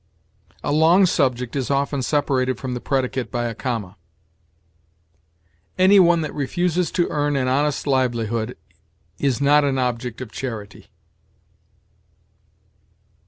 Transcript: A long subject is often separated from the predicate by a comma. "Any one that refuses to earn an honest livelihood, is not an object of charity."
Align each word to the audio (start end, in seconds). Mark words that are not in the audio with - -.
A 0.63 0.71
long 0.71 1.05
subject 1.05 1.55
is 1.55 1.69
often 1.69 2.01
separated 2.01 2.57
from 2.57 2.73
the 2.73 2.81
predicate 2.81 3.29
by 3.31 3.45
a 3.45 3.53
comma. 3.53 3.97
"Any 5.77 5.99
one 5.99 6.21
that 6.21 6.33
refuses 6.33 6.89
to 6.93 7.07
earn 7.11 7.35
an 7.35 7.47
honest 7.47 7.85
livelihood, 7.85 8.57
is 9.19 9.39
not 9.39 9.63
an 9.63 9.77
object 9.77 10.19
of 10.19 10.31
charity." 10.31 10.87